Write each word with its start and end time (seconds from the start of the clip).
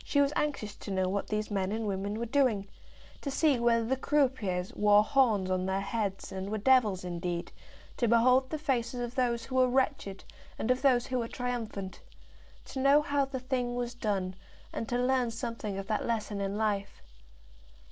She 0.03 0.19
was 0.19 0.33
anxious 0.35 0.75
to 0.77 0.89
know 0.89 1.07
what 1.07 1.27
these 1.27 1.51
men 1.51 1.71
and 1.71 1.85
women 1.85 2.17
were 2.17 2.25
doing, 2.25 2.67
to 3.21 3.29
see 3.29 3.59
whether 3.59 3.85
the 3.85 3.95
croupiers 3.95 4.73
wore 4.75 5.03
horns 5.03 5.51
on 5.51 5.67
their 5.67 5.79
heads 5.81 6.31
and 6.31 6.49
were 6.49 6.57
devils 6.57 7.03
indeed, 7.03 7.51
to 7.97 8.07
behold 8.07 8.49
the 8.49 8.57
faces 8.57 8.99
of 8.99 9.13
those 9.13 9.45
who 9.45 9.57
were 9.57 9.69
wretched 9.69 10.23
and 10.57 10.71
of 10.71 10.81
those 10.81 11.05
who 11.05 11.19
were 11.19 11.27
triumphant, 11.27 11.99
to 12.65 12.79
know 12.79 13.03
how 13.03 13.25
the 13.25 13.39
thing 13.39 13.75
was 13.75 13.93
done, 13.93 14.35
and 14.73 14.89
to 14.89 14.97
learn 14.97 15.29
something 15.29 15.77
of 15.77 15.85
that 15.85 16.07
lesson 16.07 16.41
in 16.41 16.57
life. 16.57 17.03